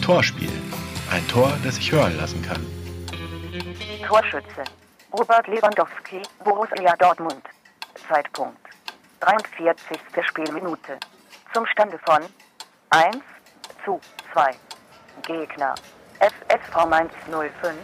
[0.00, 0.48] Torspiel.
[1.10, 2.66] Ein Tor, das sich hören lassen kann.
[4.08, 4.64] Torschütze.
[5.12, 7.42] Robert Lewandowski, Borussia Dortmund.
[8.08, 8.56] Zeitpunkt.
[9.20, 10.00] 43.
[10.26, 10.98] Spielminute.
[11.52, 12.22] Zum Stande von
[12.90, 13.18] 1
[13.84, 14.00] zu
[14.32, 14.54] 2.
[15.26, 15.74] Gegner.
[16.70, 17.74] FSV Mainz 05.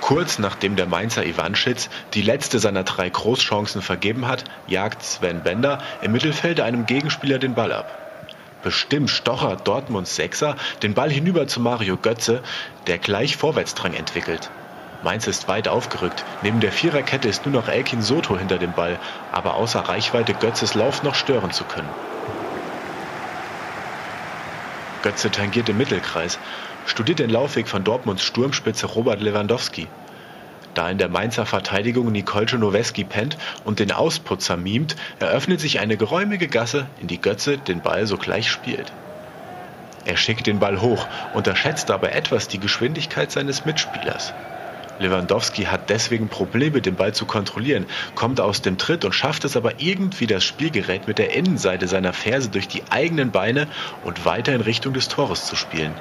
[0.00, 5.78] Kurz nachdem der Mainzer Ivanschitz die letzte seiner drei Großchancen vergeben hat, jagt Sven Bender
[6.02, 7.96] im Mittelfeld einem Gegenspieler den Ball ab.
[8.62, 12.42] Bestimmt stochert Dortmunds Sechser den Ball hinüber zu Mario Götze,
[12.88, 14.50] der gleich Vorwärtsdrang entwickelt.
[15.02, 16.24] Mainz ist weit aufgerückt.
[16.42, 18.98] Neben der Viererkette ist nur noch Elkin Soto hinter dem Ball,
[19.32, 21.88] aber außer Reichweite Götzes Lauf noch stören zu können.
[25.02, 26.38] Götze tangiert im Mittelkreis,
[26.86, 29.86] studiert den Laufweg von Dortmunds Sturmspitze Robert Lewandowski.
[30.74, 35.96] Da in der Mainzer Verteidigung Nicole Noweski pennt und den Ausputzer mimt, eröffnet sich eine
[35.96, 38.92] geräumige Gasse, in die Götze den Ball sogleich spielt.
[40.04, 44.32] Er schickt den Ball hoch, unterschätzt dabei etwas die Geschwindigkeit seines Mitspielers.
[45.00, 49.56] Lewandowski hat deswegen Probleme, den Ball zu kontrollieren, kommt aus dem Tritt und schafft es
[49.56, 53.66] aber irgendwie, das Spielgerät mit der Innenseite seiner Ferse durch die eigenen Beine
[54.02, 55.94] und weiter in Richtung des Tores zu spielen.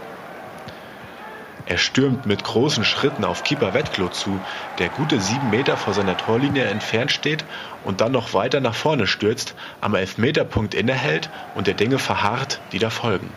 [1.66, 4.44] Er stürmt mit großen Schritten auf Keeper Wettklo zu,
[4.80, 7.45] der gute sieben Meter vor seiner Torlinie entfernt steht
[7.83, 12.80] und dann noch weiter nach vorne stürzt, am Elfmeterpunkt innehält und der Dinge verharrt, die
[12.80, 13.30] da folgen.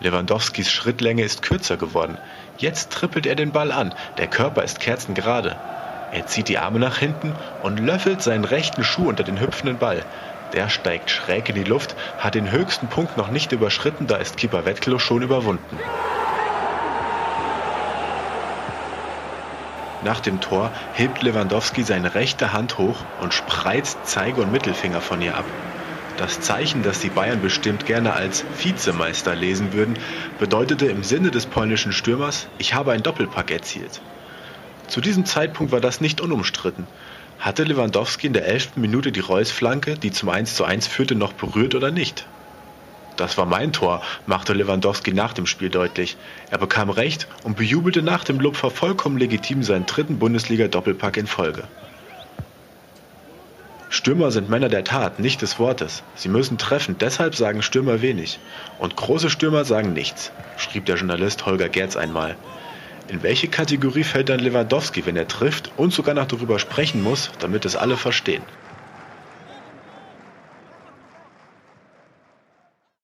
[0.00, 2.18] Lewandowskis Schrittlänge ist kürzer geworden.
[2.58, 3.94] Jetzt trippelt er den Ball an.
[4.18, 5.56] Der Körper ist kerzengerade.
[6.12, 10.04] Er zieht die Arme nach hinten und löffelt seinen rechten Schuh unter den hüpfenden Ball.
[10.52, 14.36] Der steigt schräg in die Luft, hat den höchsten Punkt noch nicht überschritten, da ist
[14.36, 15.78] Keeper Wettklo schon überwunden.
[20.04, 25.20] Nach dem Tor hebt Lewandowski seine rechte Hand hoch und spreizt Zeige und Mittelfinger von
[25.20, 25.44] ihr ab.
[26.16, 29.98] Das Zeichen, das die Bayern bestimmt gerne als Vizemeister lesen würden,
[30.38, 34.00] bedeutete im Sinne des polnischen Stürmers, ich habe ein Doppelpack erzielt.
[34.88, 36.86] Zu diesem Zeitpunkt war das nicht unumstritten.
[37.38, 41.90] Hatte Lewandowski in der elften Minute die Reus-Flanke, die zum 1:1 führte, noch berührt oder
[41.90, 42.26] nicht?
[43.16, 46.16] Das war mein Tor, machte Lewandowski nach dem Spiel deutlich.
[46.50, 51.64] Er bekam recht und bejubelte nach dem Lupfer vollkommen legitim seinen dritten Bundesliga-Doppelpack in Folge.
[53.88, 56.02] Stürmer sind Männer der Tat, nicht des Wortes.
[56.16, 58.40] Sie müssen treffen, deshalb sagen Stürmer wenig.
[58.78, 62.36] Und große Stürmer sagen nichts, schrieb der Journalist Holger Gerz einmal.
[63.08, 67.30] In welche Kategorie fällt dann Lewandowski, wenn er trifft und sogar noch darüber sprechen muss,
[67.38, 68.42] damit es alle verstehen?